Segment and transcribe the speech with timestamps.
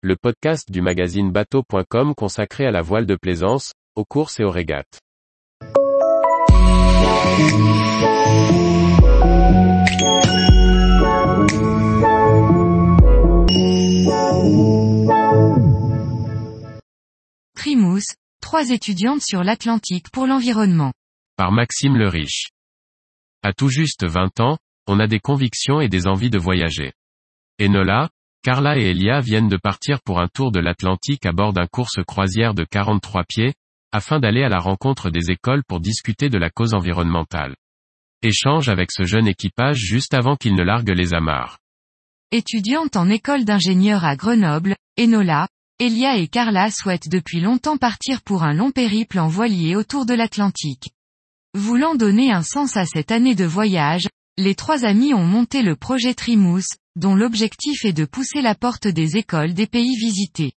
[0.00, 4.50] le podcast du magazine bateau.com consacré à la voile de plaisance, aux courses et aux
[4.50, 5.00] régates.
[17.56, 20.92] Trimousse, trois étudiantes sur l'Atlantique pour l'environnement.
[21.36, 22.50] Par Maxime le Riche.
[23.42, 26.92] À tout juste 20 ans, on a des convictions et des envies de voyager.
[27.60, 28.10] Enola,
[28.42, 32.02] Carla et Elia viennent de partir pour un tour de l'Atlantique à bord d'un course
[32.06, 33.54] croisière de 43 pieds,
[33.92, 37.56] afin d'aller à la rencontre des écoles pour discuter de la cause environnementale.
[38.22, 41.58] Échange avec ce jeune équipage juste avant qu'il ne largue les amarres.
[42.30, 45.48] Étudiante en école d'ingénieur à Grenoble, Enola,
[45.80, 50.14] Elia et Carla souhaitent depuis longtemps partir pour un long périple en voilier autour de
[50.14, 50.90] l'Atlantique.
[51.54, 55.76] Voulant donner un sens à cette année de voyage, les trois amis ont monté le
[55.76, 60.52] projet Trimousse, dont l'objectif est de pousser la porte des écoles des pays visités.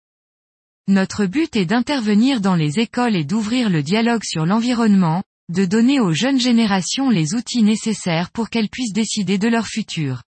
[0.88, 6.00] Notre but est d'intervenir dans les écoles et d'ouvrir le dialogue sur l'environnement, de donner
[6.00, 10.24] aux jeunes générations les outils nécessaires pour qu'elles puissent décider de leur futur.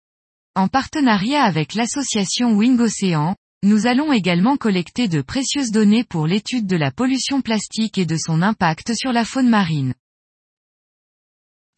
[0.55, 3.35] En partenariat avec l'association Wing Océan,
[3.65, 8.17] nous allons également collecter de précieuses données pour l'étude de la pollution plastique et de
[8.17, 9.93] son impact sur la faune marine.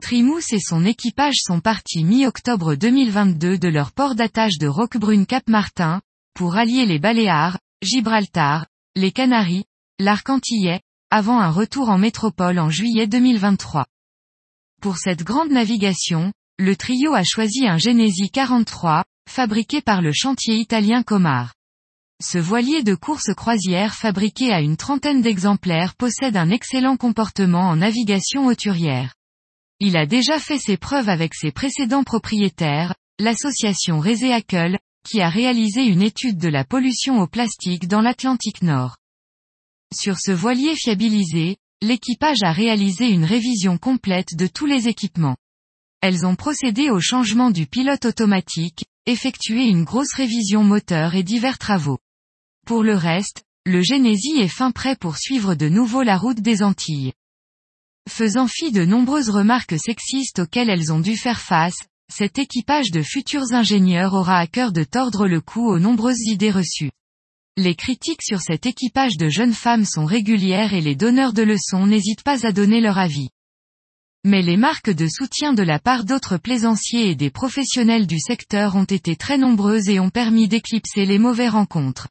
[0.03, 6.01] Trimousse et son équipage sont partis mi-octobre 2022 de leur port d'attache de Roquebrune-Cap-Martin,
[6.35, 9.65] pour allier les Baléares, Gibraltar, les Canaries,
[9.99, 13.87] l'arc antillais, avant un retour en métropole en juillet 2023.
[14.81, 20.57] Pour cette grande navigation, le trio a choisi un Genesi 43, fabriqué par le chantier
[20.57, 21.55] italien Comar.
[22.23, 27.77] Ce voilier de course croisière fabriqué à une trentaine d'exemplaires possède un excellent comportement en
[27.77, 29.18] navigation hauturière.
[29.81, 34.77] Il a déjà fait ses preuves avec ses précédents propriétaires, l'association Réséacle,
[35.09, 38.97] qui a réalisé une étude de la pollution au plastique dans l'Atlantique Nord.
[39.95, 45.37] Sur ce voilier fiabilisé, l'équipage a réalisé une révision complète de tous les équipements.
[46.01, 51.59] Elles ont procédé au changement du pilote automatique, effectué une grosse révision moteur et divers
[51.59, 51.99] travaux.
[52.67, 56.63] Pour le reste, le Genesis est fin prêt pour suivre de nouveau la route des
[56.63, 57.13] Antilles.
[58.09, 61.77] Faisant fi de nombreuses remarques sexistes auxquelles elles ont dû faire face,
[62.11, 66.51] cet équipage de futurs ingénieurs aura à cœur de tordre le cou aux nombreuses idées
[66.51, 66.91] reçues.
[67.59, 71.87] Les critiques sur cet équipage de jeunes femmes sont régulières et les donneurs de leçons
[71.87, 73.29] n'hésitent pas à donner leur avis.
[74.25, 78.75] Mais les marques de soutien de la part d'autres plaisanciers et des professionnels du secteur
[78.75, 82.09] ont été très nombreuses et ont permis d'éclipser les mauvais rencontres.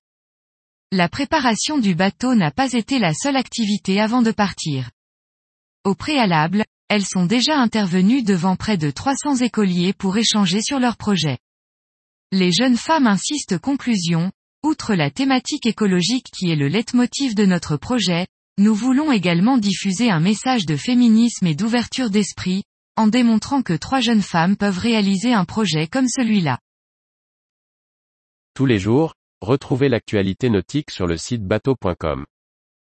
[0.92, 4.90] La préparation du bateau n'a pas été la seule activité avant de partir.
[5.88, 10.98] Au préalable, elles sont déjà intervenues devant près de 300 écoliers pour échanger sur leur
[10.98, 11.38] projet.
[12.34, 14.34] Les jeunes femmes insistent conclusion,
[14.64, 18.28] outre la thématique écologique qui est le leitmotiv de notre projet,
[18.58, 22.64] nous voulons également diffuser un message de féminisme et d'ouverture d'esprit,
[22.98, 26.60] en démontrant que trois jeunes femmes peuvent réaliser un projet comme celui-là.
[28.56, 32.26] Tous les jours, retrouvez l'actualité nautique sur le site bateau.com.